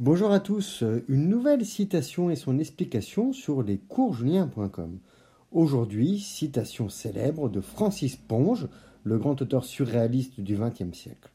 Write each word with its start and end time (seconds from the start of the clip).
Bonjour 0.00 0.32
à 0.32 0.40
tous, 0.40 0.82
une 1.06 1.28
nouvelle 1.28 1.64
citation 1.64 2.28
et 2.28 2.34
son 2.34 2.58
explication 2.58 3.32
sur 3.32 3.62
lescoursjulien.com. 3.62 4.98
Aujourd'hui, 5.52 6.18
citation 6.18 6.88
célèbre 6.88 7.48
de 7.48 7.60
Francis 7.60 8.16
Ponge, 8.16 8.66
le 9.04 9.18
grand 9.18 9.40
auteur 9.40 9.64
surréaliste 9.64 10.40
du 10.40 10.56
XXe 10.56 10.98
siècle. 10.98 11.30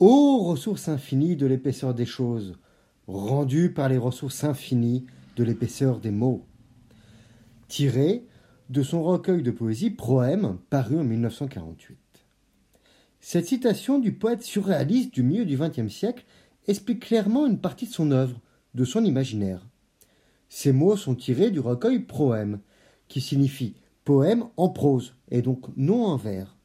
Ô 0.00 0.38
ressources 0.38 0.88
infinies 0.88 1.36
de 1.36 1.46
l'épaisseur 1.46 1.94
des 1.94 2.06
choses, 2.06 2.58
rendues 3.06 3.72
par 3.72 3.88
les 3.88 3.98
ressources 3.98 4.42
infinies 4.42 5.06
de 5.36 5.44
l'épaisseur 5.44 6.00
des 6.00 6.10
mots. 6.10 6.44
Tiré 7.68 8.26
de 8.68 8.82
son 8.82 9.04
recueil 9.04 9.44
de 9.44 9.52
poésie 9.52 9.90
Proème, 9.90 10.58
paru 10.70 10.98
en 10.98 11.04
1948. 11.04 11.98
Cette 13.20 13.46
citation 13.46 14.00
du 14.00 14.12
poète 14.12 14.42
surréaliste 14.42 15.14
du 15.14 15.22
milieu 15.22 15.44
du 15.44 15.56
XXe 15.56 15.88
siècle 15.88 16.26
explique 16.66 17.00
clairement 17.00 17.46
une 17.46 17.58
partie 17.58 17.86
de 17.86 17.92
son 17.92 18.10
œuvre, 18.10 18.40
de 18.74 18.84
son 18.84 19.04
imaginaire. 19.04 19.66
Ces 20.48 20.72
mots 20.72 20.96
sont 20.96 21.14
tirés 21.14 21.50
du 21.50 21.60
recueil 21.60 22.00
Proème, 22.00 22.60
qui 23.08 23.20
signifie 23.20 23.74
poème 24.04 24.44
en 24.56 24.68
prose, 24.68 25.14
et 25.30 25.42
donc 25.42 25.66
non 25.76 26.04
en 26.04 26.16
vers, 26.16 26.56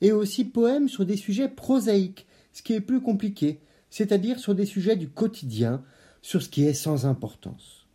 et 0.00 0.12
aussi 0.12 0.44
poème 0.44 0.88
sur 0.88 1.06
des 1.06 1.16
sujets 1.16 1.48
prosaïques, 1.48 2.26
ce 2.52 2.62
qui 2.62 2.74
est 2.74 2.80
plus 2.80 3.00
compliqué, 3.00 3.60
c'est-à-dire 3.90 4.38
sur 4.38 4.54
des 4.54 4.66
sujets 4.66 4.96
du 4.96 5.08
quotidien, 5.08 5.82
sur 6.20 6.42
ce 6.42 6.48
qui 6.48 6.64
est 6.64 6.74
sans 6.74 7.06
importance. 7.06 7.86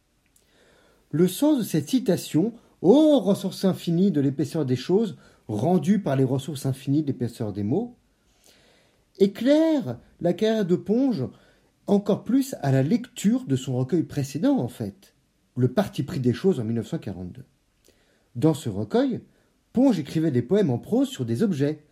Le 1.12 1.28
sens 1.28 1.60
de 1.60 1.64
cette 1.64 1.90
citation, 1.90 2.54
ô 2.82 3.20
ressources 3.20 3.66
infinies 3.66 4.12
de 4.12 4.22
l'épaisseur 4.22 4.66
des 4.66 4.76
choses, 4.76 5.18
rendues 5.48 6.02
par 6.02 6.16
les 6.16 6.24
ressources 6.24 6.66
infinies 6.66 7.02
de 7.02 7.08
l'épaisseur 7.08 7.52
des 7.54 7.64
mots, 7.64 7.96
éclaire 9.20 10.00
la 10.22 10.34
carrière 10.34 10.66
de 10.66 10.76
Ponge 10.76 11.26
encore 11.88 12.24
plus 12.24 12.56
à 12.62 12.72
la 12.72 12.84
lecture 12.84 13.46
de 13.46 13.56
son 13.56 13.78
recueil 13.78 14.04
précédent, 14.04 14.58
en 14.58 14.68
fait, 14.68 15.16
Le 15.56 15.68
parti 15.68 16.04
pris 16.04 16.20
des 16.20 16.34
choses 16.34 16.60
en 16.60 16.64
1942. 16.64 17.44
Dans 18.36 18.54
ce 18.54 18.70
recueil, 18.70 19.22
Ponge 19.74 20.00
écrivait 20.00 20.32
des 20.32 20.42
poèmes 20.42 20.70
en 20.70 20.78
prose 20.78 21.10
sur 21.10 21.26
des 21.26 21.44
objets, 21.44 21.84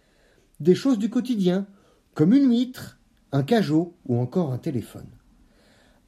des 0.59 0.75
choses 0.75 0.99
du 0.99 1.09
quotidien, 1.09 1.67
comme 2.13 2.33
une 2.33 2.49
huître, 2.49 2.99
un 3.31 3.43
cajot 3.43 3.95
ou 4.07 4.17
encore 4.17 4.53
un 4.53 4.57
téléphone. 4.57 5.07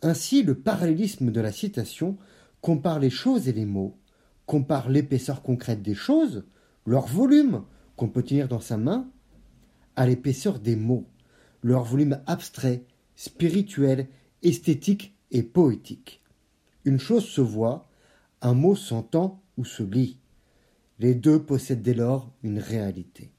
Ainsi, 0.02 0.44
le 0.44 0.56
parallélisme 0.56 1.32
de 1.32 1.42
la 1.42 1.52
citation 1.52 2.18
compare 2.62 3.00
les 3.00 3.10
choses 3.10 3.48
et 3.48 3.54
les 3.54 3.66
mots, 3.66 3.98
compare 4.46 4.90
l'épaisseur 4.90 5.42
concrète 5.42 5.82
des 5.82 5.96
choses, 5.96 6.46
leur 6.86 7.08
volume 7.08 7.64
qu'on 7.96 8.08
peut 8.08 8.24
tenir 8.24 8.48
dans 8.48 8.62
sa 8.62 8.78
main, 8.78 9.10
à 10.00 10.08
l'épaisseur 10.08 10.60
des 10.60 10.78
mots, 10.78 11.10
leur 11.62 11.84
volume 11.84 12.22
abstrait, 12.26 12.86
spirituel, 13.18 14.08
esthétique 14.44 15.14
et 15.30 15.44
poétique. 15.44 16.22
Une 16.86 17.00
chose 17.00 17.26
se 17.26 17.42
voit, 17.42 17.90
un 18.42 18.54
mot 18.54 18.78
s'entend 18.78 19.44
ou 19.58 19.66
se 19.66 19.84
lit. 19.84 20.18
Les 21.00 21.16
deux 21.16 21.44
possèdent 21.44 21.82
dès 21.82 21.94
lors 21.94 22.32
une 22.44 22.60
réalité. 22.60 23.34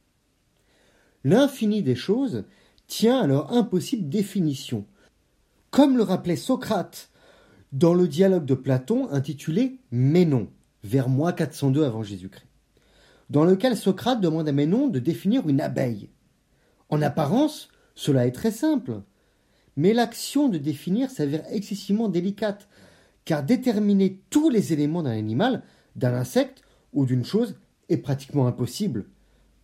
L'infini 1.25 1.83
des 1.83 1.94
choses 1.94 2.44
tient 2.88 3.20
à 3.20 3.27
leur 3.27 3.55
impossible 3.55 4.11
définition, 4.11 4.84
comme 5.70 5.97
le 5.97 6.03
rappelait 6.03 6.36
Socrate 6.36 7.11
dans 7.72 7.94
le 7.94 8.06
dialogue 8.06 8.44
de 8.44 8.55
Platon 8.55 9.08
intitulé 9.11 9.78
Ménon, 9.91 10.50
vers 10.84 11.08
moins 11.08 11.33
402 11.33 11.84
avant 11.84 12.03
Jésus-Christ, 12.03 12.48
dans 13.31 13.44
lequel 13.47 13.78
Socrate 13.78 14.20
demande 14.20 14.47
à 14.47 14.53
Ménon 14.53 14.88
de 14.88 14.98
définir 14.98 15.48
une 15.48 15.62
abeille. 15.62 16.11
En 16.91 17.02
apparence, 17.02 17.69
cela 17.94 18.27
est 18.27 18.33
très 18.33 18.50
simple. 18.50 19.02
Mais 19.77 19.94
l'action 19.94 20.48
de 20.48 20.58
définir 20.58 21.10
s'avère 21.10 21.44
excessivement 21.50 22.08
délicate, 22.08 22.69
car 23.24 23.44
déterminer 23.44 24.20
tous 24.28 24.50
les 24.50 24.72
éléments 24.72 25.05
d'un 25.05 25.16
animal, 25.16 25.62
d'un 25.94 26.14
insecte 26.14 26.62
ou 26.92 27.06
d'une 27.06 27.24
chose 27.24 27.56
est 27.88 27.98
pratiquement 27.98 28.47
impossible, 28.47 29.06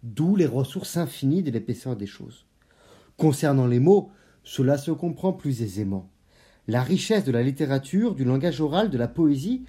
d'où 0.04 0.36
les 0.36 0.46
ressources 0.46 0.96
infinies 0.96 1.42
de 1.42 1.50
l'épaisseur 1.50 1.96
des 1.96 2.06
choses. 2.06 2.46
Concernant 3.16 3.66
les 3.66 3.80
mots, 3.80 4.10
cela 4.44 4.78
se 4.78 4.92
comprend 4.92 5.32
plus 5.32 5.62
aisément. 5.62 6.08
La 6.68 6.82
richesse 6.82 7.24
de 7.24 7.32
la 7.32 7.42
littérature, 7.42 8.14
du 8.14 8.24
langage 8.24 8.60
oral, 8.60 8.90
de 8.90 8.98
la 8.98 9.08
poésie 9.08 9.64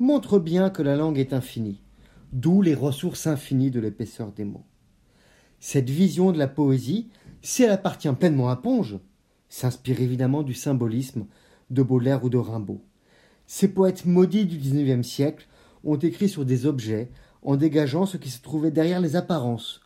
montre 0.00 0.38
bien 0.38 0.70
que 0.70 0.82
la 0.82 0.96
langue 0.96 1.18
est 1.18 1.32
infinie, 1.32 1.82
d'où 2.32 2.62
les 2.62 2.74
ressources 2.74 3.26
infinies 3.26 3.70
de 3.70 3.80
l'épaisseur 3.80 4.32
des 4.32 4.44
mots. 4.44 4.64
Cette 5.60 5.90
vision 5.90 6.32
de 6.32 6.38
la 6.38 6.48
poésie, 6.48 7.08
si 7.42 7.62
elle 7.62 7.70
appartient 7.70 8.12
pleinement 8.12 8.48
à 8.48 8.56
Ponge, 8.56 8.98
s'inspire 9.48 10.00
évidemment 10.00 10.42
du 10.42 10.54
symbolisme 10.54 11.26
de 11.70 11.82
Baudelaire 11.82 12.24
ou 12.24 12.28
de 12.28 12.38
Rimbaud. 12.38 12.80
Ces 13.46 13.68
poètes 13.68 14.04
maudits 14.04 14.46
du 14.46 14.58
XIXe 14.58 15.06
siècle 15.06 15.48
ont 15.84 15.96
écrit 15.96 16.28
sur 16.28 16.44
des 16.44 16.66
objets 16.66 17.10
en 17.42 17.56
dégageant 17.56 18.06
ce 18.06 18.16
qui 18.16 18.30
se 18.30 18.42
trouvait 18.42 18.70
derrière 18.70 19.00
les 19.00 19.16
apparences. 19.16 19.80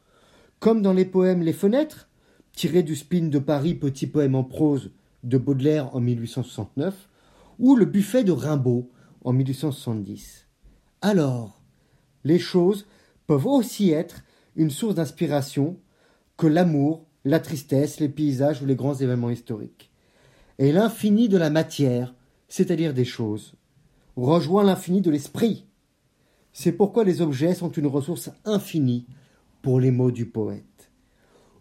Comme 0.59 0.83
dans 0.83 0.93
les 0.93 1.05
poèmes 1.05 1.43
Les 1.43 1.53
Fenêtres, 1.53 2.09
tirés 2.53 2.83
du 2.83 2.97
spin 2.97 3.29
de 3.29 3.39
Paris, 3.39 3.75
petit 3.75 4.07
poème 4.07 4.35
en 4.35 4.45
prose 4.45 4.91
de 5.23 5.39
Baudelaire 5.39 5.95
en 5.95 6.01
1869, 6.01 7.09
ou 7.59 7.77
Le 7.77 7.85
Buffet 7.85 8.25
de 8.25 8.33
Rimbaud 8.33 8.91
en 9.25 9.33
1870. 9.33 10.47
Alors, 11.01 11.61
les 12.25 12.39
choses 12.39 12.87
peuvent 13.27 13.47
aussi 13.47 13.91
être 13.91 14.23
une 14.57 14.71
source 14.71 14.95
d'inspiration 14.95 15.79
que 16.37 16.47
l'amour, 16.47 17.07
la 17.25 17.41
tristesse, 17.41 18.01
les 18.01 18.09
paysages 18.09 18.63
ou 18.63 18.67
les 18.67 18.75
grands 18.75 18.95
événements 18.95 19.31
historiques. 19.31 19.91
Et 20.59 20.73
l'infini 20.73 21.29
de 21.29 21.39
la 21.39 21.51
matière, 21.51 22.15
c'est-à-dire 22.49 22.95
des 22.95 23.05
choses, 23.05 23.55
rejoint 24.17 24.65
l'infini 24.65 25.01
de 25.01 25.11
l'esprit. 25.11 25.67
C'est 26.53 26.73
pourquoi 26.73 27.05
les 27.05 27.23
objets 27.23 27.55
sont 27.55 27.71
une 27.71 27.87
ressource 27.87 28.31
infinie 28.45 29.07
pour 29.63 29.81
les 29.81 29.91
mots 29.91 30.11
du 30.11 30.27
poète. 30.27 30.91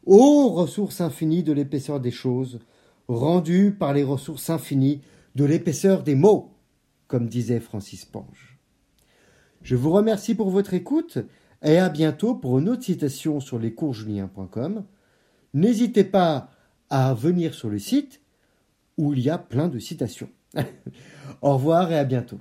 Ô 0.05 0.49
ressource 0.49 0.99
infinie 0.99 1.43
de 1.43 1.53
l'épaisseur 1.53 1.99
des 1.99 2.11
choses, 2.11 2.59
rendue 3.07 3.71
par 3.71 3.93
les 3.93 4.03
ressources 4.03 4.49
infinies 4.49 5.01
de 5.35 5.45
l'épaisseur 5.45 6.03
des 6.03 6.15
mots, 6.15 6.51
comme 7.07 7.27
disait 7.27 7.59
Francis 7.59 8.05
Pange. 8.05 8.59
Je 9.61 9.75
vous 9.75 9.91
remercie 9.91 10.33
pour 10.33 10.49
votre 10.49 10.73
écoute 10.73 11.19
et 11.63 11.77
à 11.77 11.89
bientôt 11.89 12.35
pour 12.35 12.59
une 12.59 12.69
autre 12.69 12.83
citation 12.83 13.39
sur 13.39 13.59
lescoursjulien.com. 13.59 14.83
N'hésitez 15.53 16.03
pas 16.03 16.49
à 16.89 17.13
venir 17.13 17.53
sur 17.53 17.69
le 17.69 17.79
site 17.79 18.21
où 18.97 19.13
il 19.13 19.19
y 19.19 19.29
a 19.29 19.37
plein 19.37 19.67
de 19.67 19.79
citations. 19.79 20.29
Au 21.41 21.53
revoir 21.53 21.91
et 21.91 21.97
à 21.97 22.03
bientôt. 22.03 22.39